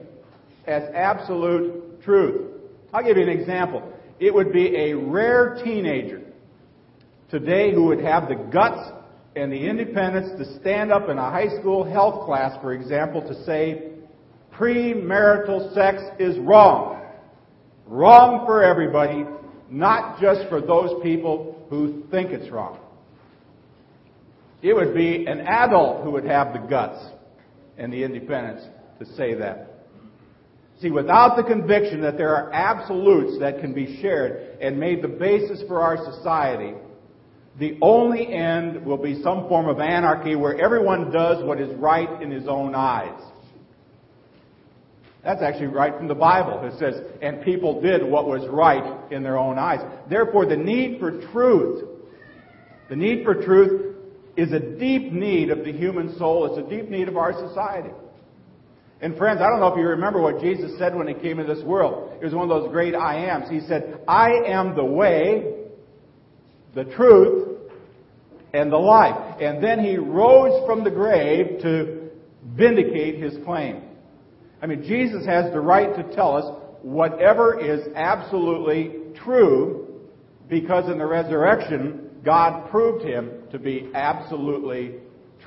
as 0.68 0.84
absolute 0.94 2.02
truth. 2.04 2.52
I'll 2.94 3.04
give 3.04 3.18
you 3.18 3.24
an 3.24 3.30
example 3.30 3.94
it 4.20 4.34
would 4.34 4.52
be 4.52 4.76
a 4.76 4.94
rare 4.94 5.62
teenager 5.64 6.22
today 7.32 7.74
who 7.74 7.86
would 7.86 8.02
have 8.02 8.28
the 8.28 8.36
guts 8.36 8.92
and 9.36 9.52
the 9.52 9.68
independence 9.68 10.38
to 10.38 10.60
stand 10.60 10.92
up 10.92 11.08
in 11.10 11.18
a 11.18 11.30
high 11.30 11.48
school 11.60 11.84
health 11.84 12.26
class, 12.26 12.60
for 12.62 12.74
example, 12.74 13.22
to 13.22 13.46
say, 13.46 13.89
premarital 14.60 15.74
sex 15.74 16.02
is 16.20 16.38
wrong. 16.40 17.02
Wrong 17.86 18.46
for 18.46 18.64
everybody, 18.64 19.26
not 19.70 20.20
just 20.20 20.48
for 20.50 20.62
those 20.62 21.02
people 21.02 21.66
who 21.70 22.04
think 22.12 22.32
it's 22.32 22.52
wrong. 22.52 22.80
It 24.62 24.74
would 24.74 24.94
be 24.94 25.26
an 25.26 25.42
adult 25.42 26.04
who 26.04 26.12
would 26.12 26.26
have 26.26 26.54
the 26.54 26.60
guts 26.60 27.00
and 27.78 27.94
the 27.94 28.04
independence 28.04 28.62
to 29.00 29.06
say 29.16 29.34
that. 29.36 29.70
See, 30.82 30.92
without 30.92 31.36
the 31.36 31.44
conviction 31.44 32.02
that 32.02 32.18
there 32.18 32.36
are 32.36 32.52
absolutes 32.54 33.40
that 33.40 33.60
can 33.60 33.74
be 33.74 34.02
shared 34.02 34.58
and 34.62 34.80
made 34.80 35.02
the 35.02 35.08
basis 35.08 35.62
for 35.68 35.82
our 35.82 35.98
society, 36.14 36.74
the 37.60 37.78
only 37.82 38.34
end 38.34 38.86
will 38.86 38.98
be 38.98 39.22
some 39.22 39.48
form 39.50 39.68
of 39.68 39.80
anarchy 39.80 40.36
where 40.36 40.60
everyone 40.60 41.12
does 41.12 41.44
what 41.44 41.60
is 41.60 41.74
right 41.78 42.22
in 42.22 42.32
his 42.32 42.48
own 42.48 42.76
eyes. 42.76 43.20
That's 45.24 45.42
actually 45.42 45.68
right 45.68 45.96
from 45.96 46.08
the 46.08 46.16
Bible. 46.16 46.62
It 46.64 46.80
says, 46.80 47.02
and 47.22 47.42
people 47.42 47.82
did 47.82 48.04
what 48.04 48.26
was 48.26 48.48
right 48.50 49.12
in 49.12 49.22
their 49.22 49.38
own 49.38 49.58
eyes. 49.58 49.80
Therefore, 50.10 50.46
the 50.46 50.56
need 50.56 51.00
for 51.00 51.20
truth, 51.32 51.86
the 52.90 52.96
need 52.96 53.26
for 53.26 53.36
truth 53.36 53.96
is 54.38 54.54
a 54.54 54.60
deep 54.60 55.12
need 55.12 55.50
of 55.50 55.66
the 55.66 55.74
human 55.74 56.18
soul. 56.18 56.46
It's 56.46 56.66
a 56.66 56.70
deep 56.70 56.90
need 56.90 57.10
of 57.10 57.18
our 57.18 57.34
society. 57.34 57.90
And 59.02 59.18
friends, 59.18 59.42
I 59.42 59.48
don't 59.48 59.60
know 59.60 59.68
if 59.68 59.78
you 59.78 59.88
remember 59.88 60.22
what 60.22 60.42
Jesus 60.42 60.78
said 60.78 60.96
when 60.96 61.08
he 61.08 61.14
came 61.14 61.40
into 61.40 61.54
this 61.54 61.64
world. 61.64 62.18
It 62.22 62.26
was 62.26 62.34
one 62.34 62.50
of 62.50 62.50
those 62.50 62.72
great 62.72 62.96
I 62.96 63.16
ams. 63.16 63.50
He 63.50 63.62
said, 63.62 64.02
I 64.08 64.32
am 64.48 64.76
the 64.76 64.84
way, 64.84 65.56
the 66.76 66.86
truth, 66.86 67.60
and 68.54 68.72
the 68.72 68.78
life. 68.78 69.38
And 69.42 69.64
then 69.64 69.80
he 69.84 69.98
rose 69.98 70.66
from 70.66 70.84
the 70.84 70.92
grave 70.92 71.62
to 71.62 72.10
vindicate 72.56 73.22
his 73.22 73.38
claim. 73.46 73.84
I 74.62 74.68
mean, 74.68 74.84
Jesus 74.84 75.26
has 75.26 75.52
the 75.54 75.60
right 75.60 75.96
to 75.96 76.16
tell 76.16 76.36
us 76.36 76.46
whatever 76.82 77.60
is 77.60 77.88
absolutely 77.96 79.14
true 79.24 79.88
because 80.50 80.90
in 80.90 80.98
the 80.98 81.06
resurrection, 81.06 82.10
God 82.26 82.70
proved 82.70 83.06
him 83.06 83.32
to 83.52 83.60
be 83.60 83.90
absolutely 83.94 84.96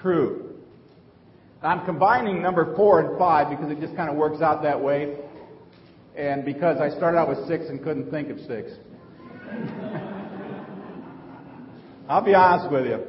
true. 0.00 0.56
I'm 1.62 1.84
combining 1.84 2.42
number 2.42 2.74
four 2.74 3.00
and 3.00 3.18
five 3.18 3.50
because 3.50 3.70
it 3.70 3.80
just 3.80 3.94
kind 3.96 4.10
of 4.10 4.16
works 4.16 4.42
out 4.42 4.62
that 4.62 4.80
way. 4.80 5.16
And 6.16 6.44
because 6.44 6.80
I 6.80 6.90
started 6.96 7.18
out 7.18 7.28
with 7.28 7.46
six 7.46 7.66
and 7.68 7.82
couldn't 7.82 8.10
think 8.10 8.30
of 8.30 8.38
six. 8.40 8.72
I'll 12.08 12.24
be 12.24 12.34
honest 12.34 12.70
with 12.70 12.86
you. 12.86 13.04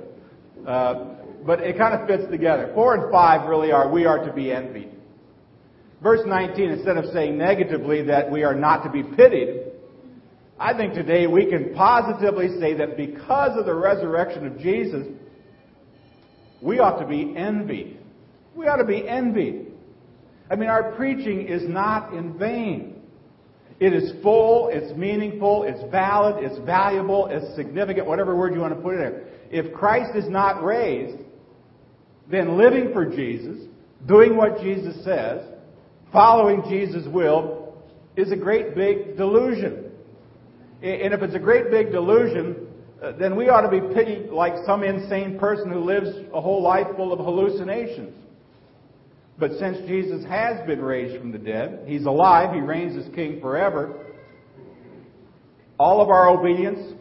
Uh, 0.67 1.15
but 1.45 1.61
it 1.61 1.77
kind 1.77 1.99
of 1.99 2.07
fits 2.07 2.29
together. 2.31 2.71
Four 2.73 2.95
and 2.95 3.11
five 3.11 3.49
really 3.49 3.71
are, 3.71 3.89
we 3.89 4.05
are 4.05 4.23
to 4.25 4.31
be 4.31 4.51
envied. 4.51 4.92
Verse 6.03 6.19
19, 6.25 6.69
instead 6.69 6.97
of 6.97 7.05
saying 7.13 7.37
negatively 7.37 8.03
that 8.03 8.29
we 8.29 8.43
are 8.43 8.53
not 8.53 8.83
to 8.83 8.89
be 8.89 9.03
pitied, 9.03 9.71
I 10.59 10.75
think 10.75 10.93
today 10.93 11.27
we 11.27 11.45
can 11.45 11.73
positively 11.73 12.59
say 12.59 12.73
that 12.73 12.97
because 12.97 13.57
of 13.57 13.65
the 13.65 13.73
resurrection 13.73 14.45
of 14.45 14.59
Jesus, 14.59 15.07
we 16.61 16.79
ought 16.79 16.99
to 16.99 17.07
be 17.07 17.33
envied. 17.37 17.97
We 18.53 18.67
ought 18.67 18.77
to 18.77 18.83
be 18.83 19.07
envied. 19.07 19.71
I 20.51 20.57
mean, 20.57 20.69
our 20.69 20.91
preaching 20.91 21.47
is 21.47 21.63
not 21.69 22.13
in 22.13 22.37
vain. 22.37 23.01
It 23.79 23.93
is 23.93 24.11
full, 24.21 24.69
it's 24.73 24.95
meaningful, 24.97 25.63
it's 25.63 25.89
valid, 25.89 26.43
it's 26.43 26.59
valuable, 26.65 27.27
it's 27.31 27.55
significant, 27.55 28.07
whatever 28.07 28.35
word 28.35 28.53
you 28.53 28.59
want 28.59 28.75
to 28.75 28.81
put 28.81 28.95
in 28.95 28.99
there. 28.99 29.23
If 29.49 29.73
Christ 29.73 30.17
is 30.17 30.27
not 30.29 30.63
raised, 30.63 31.17
then 32.29 32.57
living 32.57 32.91
for 32.91 33.05
Jesus, 33.05 33.67
doing 34.05 34.35
what 34.35 34.61
Jesus 34.61 35.01
says, 35.03 35.52
following 36.13 36.63
Jesus' 36.69 37.07
will, 37.07 37.75
is 38.15 38.31
a 38.31 38.35
great 38.37 38.75
big 38.75 39.17
delusion. 39.17 39.91
And 40.83 41.13
if 41.13 41.21
it's 41.21 41.35
a 41.35 41.39
great 41.39 41.71
big 41.71 41.91
delusion, 41.91 42.67
uh, 43.01 43.13
then 43.13 43.35
we 43.35 43.49
ought 43.49 43.61
to 43.61 43.69
be 43.69 43.93
pitied 43.93 44.29
like 44.29 44.53
some 44.65 44.83
insane 44.83 45.39
person 45.39 45.71
who 45.71 45.79
lives 45.79 46.09
a 46.33 46.39
whole 46.39 46.61
life 46.61 46.87
full 46.95 47.11
of 47.11 47.19
hallucinations. 47.19 48.13
But 49.39 49.51
since 49.59 49.77
Jesus 49.87 50.23
has 50.25 50.65
been 50.67 50.81
raised 50.81 51.19
from 51.19 51.31
the 51.31 51.39
dead, 51.39 51.85
He's 51.87 52.05
alive, 52.05 52.53
He 52.53 52.61
reigns 52.61 52.95
as 52.95 53.13
King 53.15 53.41
forever, 53.41 53.99
all 55.79 56.01
of 56.01 56.09
our 56.09 56.29
obedience, 56.29 56.93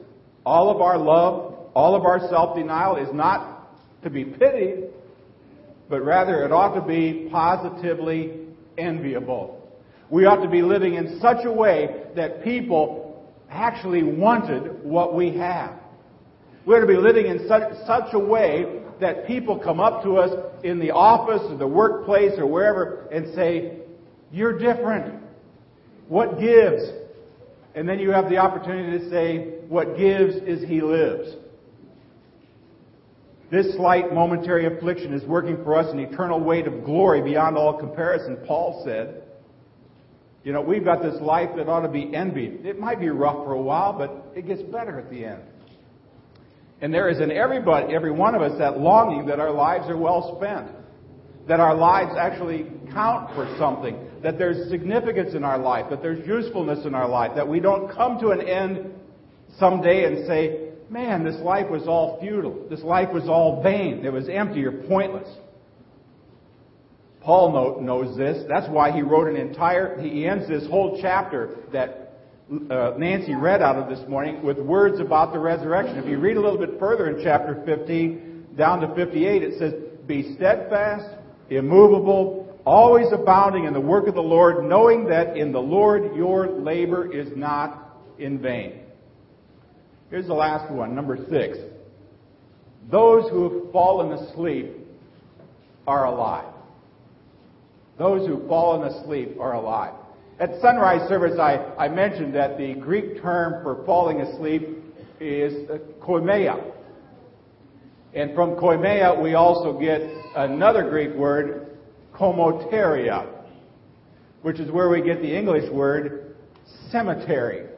all 0.47 0.71
of 0.71 0.81
our 0.81 0.97
love, 0.97 1.69
all 1.75 1.95
of 1.95 2.05
our 2.05 2.21
self 2.31 2.57
denial 2.57 2.97
is 2.97 3.13
not 3.13 3.69
to 4.03 4.11
be 4.11 4.25
pitied, 4.25 4.89
but 5.89 6.05
rather 6.05 6.45
it 6.45 6.53
ought 6.53 6.75
to 6.75 6.81
be 6.81 7.29
positively 7.31 8.42
enviable. 8.79 9.59
We 10.11 10.27
ought 10.27 10.43
to 10.43 10.49
be 10.49 10.63
living 10.63 10.95
in 10.95 11.19
such 11.21 11.45
a 11.45 11.53
way 11.53 12.05
that 12.17 12.45
people 12.45 13.33
actually 13.49 14.03
wanted 14.03 14.85
what 14.85 15.15
we 15.15 15.37
have. 15.37 15.75
We 16.67 16.75
ought 16.75 16.81
to 16.81 16.87
be 16.87 16.97
living 16.97 17.27
in 17.27 17.47
such, 17.49 17.73
such 17.87 18.13
a 18.13 18.19
way 18.19 18.83
that 19.01 19.27
people 19.27 19.59
come 19.59 19.81
up 19.81 20.03
to 20.05 20.17
us 20.17 20.31
in 20.65 20.79
the 20.79 20.91
office 20.91 21.43
or 21.51 21.57
the 21.57 21.67
workplace 21.67 22.33
or 22.39 22.47
wherever 22.47 23.09
and 23.11 23.35
say, 23.35 23.79
You're 24.31 24.59
different. 24.59 25.21
What 26.09 26.39
gives? 26.39 26.83
And 27.75 27.89
then 27.89 27.99
you 27.99 28.11
have 28.11 28.29
the 28.29 28.37
opportunity 28.37 28.99
to 28.99 29.11
say, 29.11 29.55
What 29.69 29.97
gives 29.97 30.37
is 30.37 30.67
He 30.69 30.81
lives. 30.81 31.37
This 33.53 33.75
slight 33.77 34.15
momentary 34.15 34.65
affliction 34.65 35.13
is 35.13 35.23
working 35.25 35.63
for 35.63 35.79
us 35.79 35.93
an 35.93 36.01
eternal 36.01 36.41
weight 36.41 36.67
of 36.67 36.85
glory 36.85 37.21
beyond 37.21 37.59
all 37.59 37.79
comparison, 37.79 38.39
Paul 38.47 38.83
said. 38.83 39.25
You 40.43 40.55
know, 40.55 40.63
we've 40.63 40.87
got 40.87 41.03
this 41.03 41.21
life 41.21 41.51
that 41.57 41.69
ought 41.69 41.83
to 41.83 41.89
be 41.91 42.17
envied. 42.17 42.65
It 42.65 42.81
might 42.81 42.99
be 42.99 43.11
rough 43.11 43.45
for 43.45 43.53
a 43.53 43.61
while, 43.61 43.93
but 43.93 44.33
it 44.35 44.47
gets 44.47 44.63
better 44.63 44.99
at 44.99 45.11
the 45.11 45.27
end. 45.27 45.43
And 46.81 46.95
there 46.95 47.11
is 47.11 47.21
in 47.21 47.31
everybody, 47.31 47.95
every 47.95 48.11
one 48.11 48.35
of 48.35 48.41
us, 48.41 48.59
that 48.59 48.81
longing 48.81 49.27
that 49.27 49.39
our 49.39 49.53
lives 49.53 49.85
are 49.87 49.99
well 49.99 50.41
spent. 50.41 50.69
That 51.47 51.61
our 51.61 51.75
lives 51.75 52.13
actually 52.19 52.69
count 52.91 53.35
for 53.35 53.55
something. 53.59 53.99
That 54.23 54.39
there's 54.39 54.71
significance 54.71 55.35
in 55.35 55.45
our 55.45 55.59
life. 55.59 55.91
That 55.91 56.01
there's 56.01 56.27
usefulness 56.27 56.87
in 56.87 56.95
our 56.95 57.07
life. 57.07 57.33
That 57.37 57.47
we 57.47 57.61
don't 57.61 57.93
come 57.95 58.19
to 58.21 58.31
an 58.31 58.41
end 58.41 58.95
someday 59.59 60.07
and 60.07 60.27
say, 60.27 60.72
man, 60.93 61.25
this 61.25 61.41
life 61.41 61.71
was 61.71 61.89
all 61.89 62.21
futile. 62.21 62.67
This 62.69 62.83
life 62.83 63.09
was 63.13 63.27
all 63.27 63.63
vain. 63.63 64.05
It 64.05 64.13
was 64.13 64.29
empty 64.29 64.65
or 64.65 64.73
pointless. 64.73 65.29
Paul 67.23 67.81
knows 67.81 68.17
this. 68.17 68.45
That's 68.49 68.69
why 68.69 68.93
he 68.93 69.01
wrote 69.01 69.29
an 69.29 69.37
entire, 69.37 69.99
he 70.01 70.27
ends 70.27 70.49
this 70.49 70.67
whole 70.69 70.99
chapter 71.01 71.57
that 71.73 72.19
uh, 72.71 72.93
Nancy 72.99 73.35
read 73.35 73.63
out 73.63 73.77
of 73.77 73.89
this 73.89 74.07
morning 74.09 74.43
with 74.43 74.59
words 74.59 75.01
about 75.01 75.33
the 75.33 75.39
resurrection. 75.39 75.97
If 75.97 76.07
you 76.07 76.19
read 76.19 76.37
a 76.37 76.41
little 76.41 76.59
bit 76.59 76.79
further 76.79 77.09
in 77.09 77.25
chapter 77.25 77.63
15, 77.65 78.49
down 78.59 78.81
to 78.81 78.95
58, 78.95 79.43
it 79.43 79.59
says, 79.59 79.73
Be 80.07 80.35
steadfast, 80.35 81.17
immovable, 81.49 82.61
always 82.67 83.07
abounding 83.13 83.65
in 83.65 83.73
the 83.73 83.81
work 83.81 84.09
of 84.09 84.15
the 84.15 84.21
Lord, 84.21 84.65
knowing 84.65 85.07
that 85.07 85.37
in 85.37 85.53
the 85.53 85.61
Lord 85.61 86.15
your 86.15 86.51
labor 86.51 87.11
is 87.11 87.29
not 87.37 87.99
in 88.19 88.43
vain. 88.43 88.82
Here's 90.13 90.27
the 90.27 90.35
last 90.35 90.71
one, 90.71 90.95
number 90.95 91.17
six. 91.31 91.57
Those 92.91 93.31
who 93.31 93.45
have 93.45 93.73
fallen 93.73 94.13
asleep 94.13 94.77
are 95.87 96.05
alive. 96.05 96.53
Those 97.97 98.27
who 98.27 98.39
have 98.39 98.47
fallen 98.47 98.93
asleep 98.93 99.39
are 99.41 99.55
alive. 99.55 99.95
At 100.39 100.61
sunrise 100.61 101.09
service, 101.09 101.39
I, 101.39 101.55
I 101.79 101.89
mentioned 101.89 102.35
that 102.35 102.59
the 102.59 102.75
Greek 102.75 103.23
term 103.23 103.63
for 103.63 103.87
falling 103.87 104.21
asleep 104.21 104.69
is 105.19 105.71
uh, 105.71 105.79
koimeia. 106.05 106.63
And 108.13 108.35
from 108.35 108.57
koimeia, 108.57 109.19
we 109.19 109.33
also 109.33 109.81
get 109.81 110.03
another 110.37 110.91
Greek 110.91 111.15
word, 111.15 111.79
komoteria, 112.15 113.33
which 114.43 114.61
is 114.61 114.71
where 114.71 114.91
we 114.91 115.01
get 115.01 115.23
the 115.23 115.35
English 115.35 115.73
word 115.73 116.37
cemetery. 116.91 117.72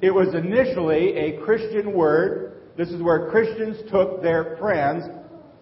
It 0.00 0.10
was 0.10 0.34
initially 0.34 1.16
a 1.16 1.40
Christian 1.44 1.92
word. 1.92 2.62
This 2.76 2.88
is 2.88 3.02
where 3.02 3.30
Christians 3.30 3.76
took 3.90 4.22
their 4.22 4.56
friends 4.58 5.04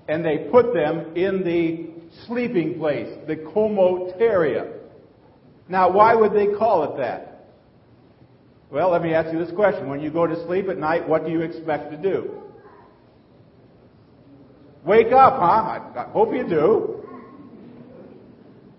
and 0.08 0.24
they 0.24 0.48
put 0.50 0.72
them 0.72 1.16
in 1.16 1.42
the 1.44 1.90
sleeping 2.26 2.78
place, 2.78 3.08
the 3.26 3.36
komoteria. 3.36 4.74
Now, 5.68 5.90
why 5.90 6.14
would 6.14 6.32
they 6.32 6.56
call 6.56 6.84
it 6.84 6.98
that? 6.98 7.46
Well, 8.70 8.90
let 8.90 9.02
me 9.02 9.12
ask 9.12 9.32
you 9.32 9.38
this 9.38 9.54
question. 9.54 9.88
When 9.88 10.00
you 10.00 10.10
go 10.10 10.26
to 10.26 10.46
sleep 10.46 10.68
at 10.68 10.78
night, 10.78 11.08
what 11.08 11.24
do 11.24 11.32
you 11.32 11.40
expect 11.40 11.90
to 11.90 11.96
do? 11.96 12.42
Wake 14.84 15.12
up, 15.12 15.34
huh? 15.34 15.80
I 15.96 16.06
hope 16.12 16.32
you 16.32 16.48
do. 16.48 17.04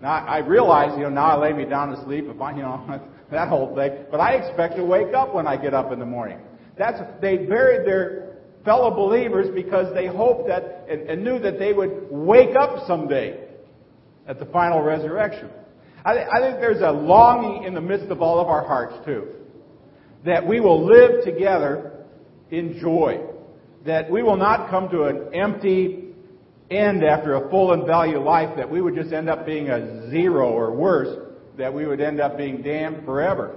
Now, 0.00 0.24
I 0.26 0.38
realize, 0.38 0.96
you 0.96 1.04
know, 1.04 1.10
now 1.10 1.26
I 1.26 1.36
lay 1.36 1.52
me 1.52 1.66
down 1.66 1.90
to 1.90 2.02
sleep, 2.04 2.24
if 2.26 2.40
I, 2.40 2.52
you 2.52 2.62
know, 2.62 3.00
that 3.30 3.48
whole 3.48 3.74
thing, 3.74 4.06
but 4.10 4.20
I 4.20 4.34
expect 4.34 4.76
to 4.76 4.84
wake 4.84 5.14
up 5.14 5.34
when 5.34 5.46
I 5.46 5.56
get 5.56 5.74
up 5.74 5.92
in 5.92 5.98
the 5.98 6.06
morning. 6.06 6.38
That's, 6.76 7.00
they 7.20 7.36
buried 7.36 7.86
their 7.86 8.38
fellow 8.64 8.90
believers 8.90 9.48
because 9.54 9.92
they 9.94 10.06
hoped 10.06 10.48
that, 10.48 10.86
and, 10.88 11.02
and 11.08 11.24
knew 11.24 11.38
that 11.38 11.58
they 11.58 11.72
would 11.72 12.08
wake 12.10 12.56
up 12.56 12.86
someday 12.86 13.48
at 14.26 14.38
the 14.38 14.46
final 14.46 14.82
resurrection. 14.82 15.48
I, 16.04 16.14
th- 16.14 16.26
I 16.32 16.40
think 16.40 16.60
there's 16.60 16.82
a 16.82 16.90
longing 16.90 17.64
in 17.64 17.74
the 17.74 17.80
midst 17.80 18.10
of 18.10 18.22
all 18.22 18.40
of 18.40 18.48
our 18.48 18.66
hearts, 18.66 18.94
too, 19.04 19.28
that 20.24 20.46
we 20.46 20.60
will 20.60 20.84
live 20.84 21.24
together 21.24 22.06
in 22.50 22.78
joy, 22.80 23.20
that 23.86 24.10
we 24.10 24.22
will 24.22 24.36
not 24.36 24.70
come 24.70 24.88
to 24.90 25.04
an 25.04 25.34
empty 25.34 26.06
end 26.70 27.02
after 27.02 27.34
a 27.34 27.50
full 27.50 27.72
and 27.72 27.86
value 27.86 28.18
life, 28.22 28.56
that 28.56 28.70
we 28.70 28.80
would 28.80 28.94
just 28.94 29.12
end 29.12 29.28
up 29.28 29.44
being 29.44 29.68
a 29.68 30.10
zero 30.10 30.48
or 30.50 30.72
worse, 30.72 31.29
that 31.60 31.72
we 31.72 31.86
would 31.86 32.00
end 32.00 32.20
up 32.20 32.36
being 32.36 32.62
damned 32.62 33.04
forever. 33.04 33.54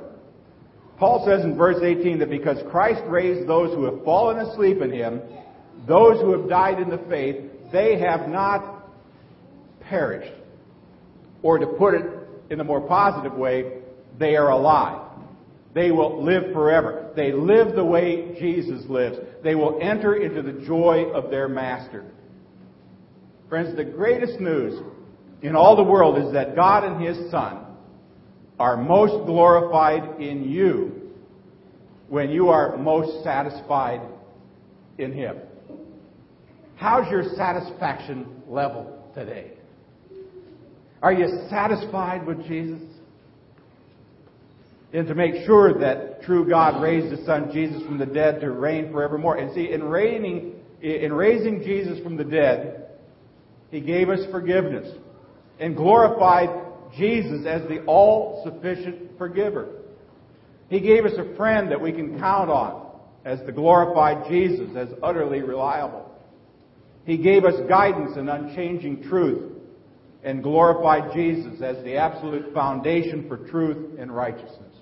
Paul 0.98 1.26
says 1.26 1.44
in 1.44 1.58
verse 1.58 1.82
18 1.82 2.20
that 2.20 2.30
because 2.30 2.58
Christ 2.70 3.02
raised 3.08 3.48
those 3.48 3.74
who 3.74 3.86
have 3.86 4.04
fallen 4.04 4.38
asleep 4.40 4.82
in 4.82 4.92
him, 4.92 5.22
those 5.88 6.22
who 6.22 6.38
have 6.38 6.50
died 6.50 6.80
in 6.80 6.90
the 6.90 7.02
faith, 7.10 7.38
they 7.72 7.98
have 8.00 8.30
not 8.30 8.86
perished. 9.82 10.34
Or 11.42 11.58
to 11.58 11.66
put 11.66 11.96
it 11.96 12.06
in 12.50 12.60
a 12.60 12.64
more 12.64 12.82
positive 12.82 13.34
way, 13.34 13.80
they 14.20 14.36
are 14.36 14.52
alive. 14.52 15.02
They 15.74 15.92
will 15.92 16.24
live 16.24 16.54
forever. 16.54 17.12
They 17.16 17.32
live 17.32 17.76
the 17.76 17.84
way 17.84 18.38
Jesus 18.40 18.84
lives. 18.88 19.18
They 19.44 19.56
will 19.56 19.80
enter 19.82 20.16
into 20.16 20.42
the 20.42 20.66
joy 20.66 21.12
of 21.14 21.32
their 21.32 21.48
master. 21.48 22.06
Friends, 23.50 23.76
the 23.76 23.84
greatest 23.84 24.40
news 24.40 24.82
in 25.42 25.56
all 25.56 25.76
the 25.76 25.84
world 25.84 26.18
is 26.20 26.34
that 26.34 26.56
God 26.56 26.84
and 26.84 27.04
His 27.04 27.32
Son 27.32 27.63
are 28.60 28.78
most 28.78 29.26
glorified 29.26 30.22
in 30.22 30.50
you 30.50 31.12
when 32.10 32.30
you 32.30 32.50
are 32.50 32.78
most 32.78 33.24
satisfied 33.24 34.02
in 34.98 35.12
Him. 35.12 35.38
How's 36.76 37.10
your 37.10 37.24
satisfaction 37.36 38.42
level 38.48 39.10
today? 39.16 39.54
Are 41.02 41.12
you 41.12 41.28
satisfied 41.50 42.26
with 42.26 42.46
Jesus? 42.48 42.82
And 44.94 45.08
to 45.08 45.16
make 45.16 45.46
sure 45.46 45.80
that 45.80 46.22
true 46.22 46.48
God 46.48 46.82
raised 46.82 47.12
His 47.12 47.26
Son 47.26 47.52
Jesus 47.52 47.82
from 47.84 47.98
the 47.98 48.06
dead 48.06 48.40
to 48.42 48.52
reign 48.52 48.92
forevermore. 48.92 49.38
And 49.38 49.54
see, 49.54 49.72
in 49.72 49.84
reigning, 49.84 50.54
in 50.82 51.12
raising 51.12 51.62
Jesus 51.64 52.02
from 52.04 52.16
the 52.16 52.24
dead, 52.24 52.90
He 53.72 53.82
gave 53.82 54.10
us 54.10 54.20
forgiveness 54.32 54.96
and 55.60 55.76
glorified 55.76 56.63
Jesus 56.98 57.46
as 57.46 57.62
the 57.68 57.84
all-sufficient 57.86 59.18
forgiver. 59.18 59.68
He 60.70 60.80
gave 60.80 61.06
us 61.06 61.14
a 61.18 61.36
friend 61.36 61.72
that 61.72 61.82
we 61.82 61.92
can 61.92 62.20
count 62.20 62.50
on 62.50 62.88
as 63.26 63.40
the 63.46 63.52
glorified 63.52 64.30
Jesus, 64.30 64.70
as 64.76 64.90
utterly 65.02 65.42
reliable. 65.42 66.10
He 67.06 67.18
gave 67.18 67.46
us 67.46 67.54
guidance 67.68 68.12
and 68.16 68.30
unchanging 68.30 69.04
truth 69.04 69.52
and 70.24 70.42
glorified 70.42 71.14
Jesus 71.14 71.62
as 71.62 71.84
the 71.84 71.98
absolute 71.98 72.54
foundation 72.54 73.28
for 73.28 73.38
truth 73.50 74.00
and 74.00 74.14
righteousness. 74.14 74.76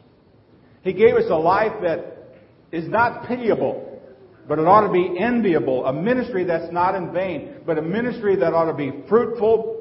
He 0.84 0.94
gave 0.94 1.16
us 1.16 1.26
a 1.30 1.36
life 1.36 1.74
that 1.84 2.40
is 2.72 2.88
not 2.88 3.28
pitiable, 3.28 4.02
but 4.48 4.60
it 4.60 4.68
ought 4.68 4.88
to 4.88 4.94
be 4.94 5.20
enviable. 5.20 5.86
A 5.86 5.94
ministry 5.94 6.44
that's 6.44 6.72
not 6.72 6.96
in 6.96 7.12
vain, 7.12 7.56
but 7.66 7.78
a 7.78 7.82
ministry 7.82 8.36
that 8.38 8.54
ought 8.54 8.72
to 8.72 8.74
be 8.74 8.92
fruitful 9.08 9.81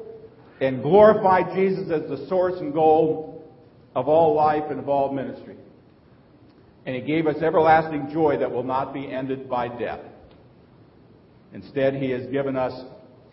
and 0.61 0.83
glorify 0.83 1.41
Jesus 1.55 1.91
as 1.91 2.07
the 2.07 2.27
source 2.29 2.59
and 2.59 2.71
goal 2.71 3.51
of 3.95 4.07
all 4.07 4.35
life 4.35 4.63
and 4.69 4.79
of 4.79 4.87
all 4.87 5.11
ministry. 5.11 5.55
And 6.85 6.95
He 6.95 7.01
gave 7.01 7.27
us 7.27 7.41
everlasting 7.41 8.09
joy 8.13 8.37
that 8.37 8.51
will 8.51 8.63
not 8.63 8.93
be 8.93 9.11
ended 9.11 9.49
by 9.49 9.67
death. 9.67 9.99
Instead, 11.53 11.95
He 11.95 12.11
has 12.11 12.27
given 12.27 12.55
us 12.55 12.73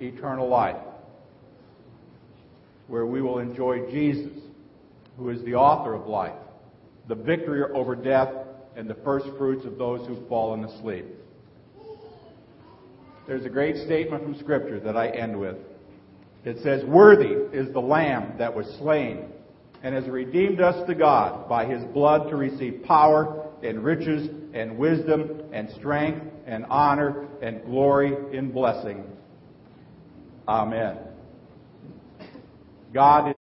eternal 0.00 0.48
life, 0.48 0.76
where 2.88 3.06
we 3.06 3.20
will 3.20 3.38
enjoy 3.38 3.90
Jesus, 3.90 4.32
who 5.18 5.28
is 5.28 5.42
the 5.44 5.54
author 5.54 5.94
of 5.94 6.06
life, 6.06 6.36
the 7.08 7.14
victory 7.14 7.62
over 7.74 7.94
death, 7.94 8.32
and 8.74 8.88
the 8.88 8.96
first 9.04 9.26
fruits 9.36 9.66
of 9.66 9.76
those 9.76 10.06
who've 10.06 10.28
fallen 10.28 10.64
asleep. 10.64 11.04
There's 13.26 13.44
a 13.44 13.50
great 13.50 13.76
statement 13.84 14.22
from 14.22 14.38
Scripture 14.38 14.80
that 14.80 14.96
I 14.96 15.08
end 15.08 15.38
with. 15.38 15.56
It 16.44 16.62
says, 16.62 16.84
Worthy 16.84 17.34
is 17.56 17.72
the 17.72 17.80
Lamb 17.80 18.34
that 18.38 18.54
was 18.54 18.66
slain 18.78 19.26
and 19.82 19.94
has 19.94 20.06
redeemed 20.06 20.60
us 20.60 20.86
to 20.88 20.94
God 20.94 21.48
by 21.48 21.66
his 21.66 21.82
blood 21.92 22.28
to 22.30 22.36
receive 22.36 22.82
power 22.84 23.46
and 23.62 23.82
riches 23.84 24.28
and 24.54 24.78
wisdom 24.78 25.42
and 25.52 25.68
strength 25.70 26.24
and 26.46 26.64
honor 26.66 27.28
and 27.42 27.64
glory 27.64 28.14
in 28.36 28.50
blessing. 28.50 29.04
Amen. 30.48 30.96
God 32.92 33.34